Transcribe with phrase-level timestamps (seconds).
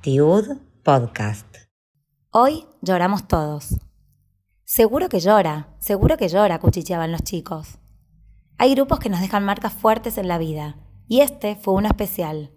[0.00, 1.46] Tiud Podcast.
[2.30, 3.76] Hoy lloramos todos.
[4.64, 7.78] Seguro que llora, seguro que llora, cuchicheaban los chicos.
[8.56, 10.76] Hay grupos que nos dejan marcas fuertes en la vida,
[11.08, 12.52] y este fue uno especial,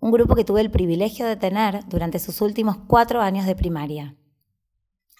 [0.00, 4.16] un grupo que tuve el privilegio de tener durante sus últimos cuatro años de primaria.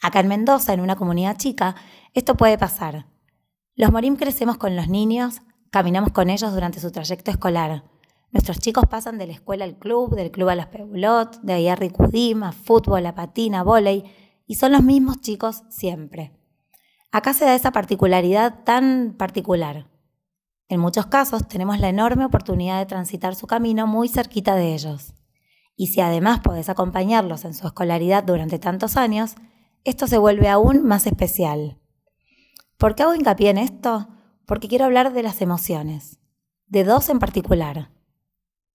[0.00, 1.74] Acá en Mendoza, en una comunidad chica,
[2.14, 3.06] esto puede pasar.
[3.74, 7.84] Los Morim crecemos con los niños, caminamos con ellos durante su trayecto escolar.
[8.30, 11.68] Nuestros chicos pasan de la escuela al club, del club a las Peulot, de ahí
[11.68, 14.04] a Ricudim, a fútbol, a patina, a volei,
[14.46, 16.32] y son los mismos chicos siempre.
[17.10, 19.88] Acá se da esa particularidad tan particular.
[20.68, 25.14] En muchos casos tenemos la enorme oportunidad de transitar su camino muy cerquita de ellos.
[25.74, 29.36] Y si además podés acompañarlos en su escolaridad durante tantos años,
[29.84, 31.78] esto se vuelve aún más especial.
[32.76, 34.08] ¿Por qué hago hincapié en esto?
[34.48, 36.20] Porque quiero hablar de las emociones,
[36.68, 37.90] de dos en particular.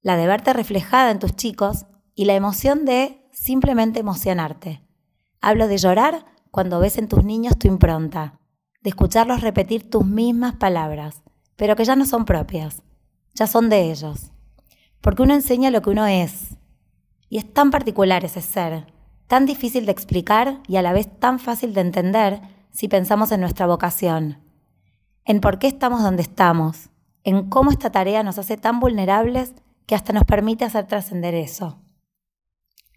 [0.04, 4.84] La de verte reflejada en tus chicos y la emoción de simplemente emocionarte.
[5.42, 8.40] Hablo de llorar cuando ves en tus niños tu impronta,
[8.82, 11.24] de escucharlos repetir tus mismas palabras,
[11.56, 12.84] pero que ya no son propias,
[13.34, 14.32] ya son de ellos.
[15.02, 16.56] Porque uno enseña lo que uno es.
[17.30, 18.94] Y es tan particular ese ser,
[19.26, 23.42] tan difícil de explicar y a la vez tan fácil de entender si pensamos en
[23.42, 24.43] nuestra vocación,
[25.26, 26.90] en por qué estamos donde estamos,
[27.24, 29.54] en cómo esta tarea nos hace tan vulnerables
[29.86, 31.80] que hasta nos permite hacer trascender eso.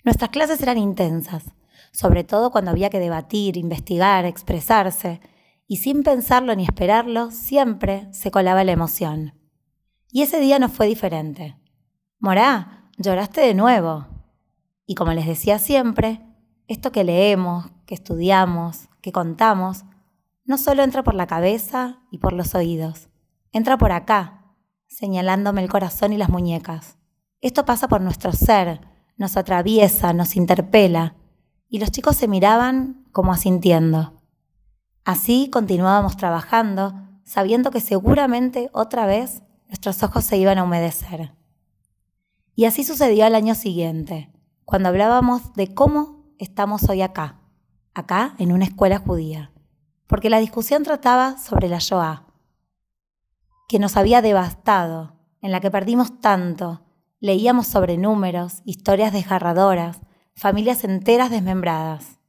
[0.04, 1.44] Nuestras clases eran intensas,
[1.92, 5.20] sobre todo cuando había que debatir, investigar, expresarse,
[5.68, 9.34] y sin pensarlo ni esperarlo, siempre se colaba la emoción.
[10.12, 11.56] Y ese día no fue diferente.
[12.20, 14.06] Morá, lloraste de nuevo.
[14.86, 16.22] Y como les decía siempre,
[16.68, 19.84] esto que leemos, que estudiamos, que contamos,
[20.46, 23.08] no solo entra por la cabeza y por los oídos,
[23.52, 24.54] entra por acá,
[24.86, 26.98] señalándome el corazón y las muñecas.
[27.40, 28.80] Esto pasa por nuestro ser,
[29.16, 31.16] nos atraviesa, nos interpela,
[31.68, 34.22] y los chicos se miraban como asintiendo.
[35.04, 41.32] Así continuábamos trabajando, sabiendo que seguramente otra vez nuestros ojos se iban a humedecer.
[42.54, 44.32] Y así sucedió al año siguiente,
[44.64, 47.40] cuando hablábamos de cómo estamos hoy acá,
[47.94, 49.52] acá en una escuela judía,
[50.06, 52.26] porque la discusión trataba sobre la Shoah,
[53.68, 56.82] que nos había devastado, en la que perdimos tanto,
[57.20, 60.00] leíamos sobre números, historias desgarradoras,
[60.34, 62.20] familias enteras desmembradas.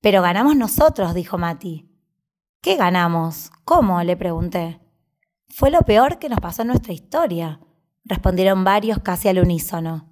[0.00, 1.88] Pero ganamos nosotros, dijo Mati.
[2.60, 3.50] ¿Qué ganamos?
[3.64, 4.02] ¿Cómo?
[4.02, 4.80] le pregunté.
[5.48, 7.60] Fue lo peor que nos pasó en nuestra historia,
[8.04, 10.10] respondieron varios casi al unísono.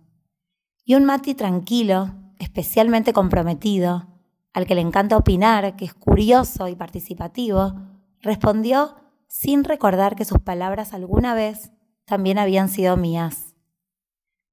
[0.85, 4.12] Y un Mati tranquilo, especialmente comprometido,
[4.53, 7.75] al que le encanta opinar, que es curioso y participativo,
[8.21, 8.97] respondió
[9.29, 11.73] sin recordar que sus palabras alguna vez
[12.05, 13.55] también habían sido mías.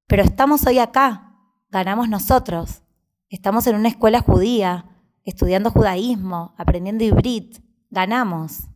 [0.07, 1.35] Pero estamos hoy acá,
[1.69, 2.83] ganamos nosotros.
[3.29, 4.85] Estamos en una escuela judía,
[5.23, 7.57] estudiando judaísmo, aprendiendo hibrid,
[7.89, 8.69] ganamos.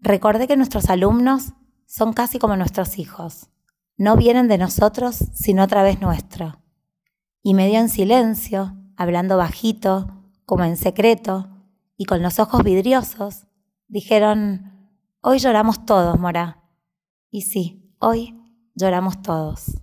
[0.00, 1.52] Recordé que nuestros alumnos
[1.86, 3.50] son casi como nuestros hijos.
[3.96, 6.62] No vienen de nosotros, sino a través nuestro.
[7.42, 10.08] Y medio en silencio, hablando bajito,
[10.44, 11.48] como en secreto,
[11.96, 13.46] y con los ojos vidriosos,
[13.86, 16.64] dijeron, hoy lloramos todos, Mora.
[17.30, 18.34] Y sí, hoy
[18.74, 19.80] lloramos todos.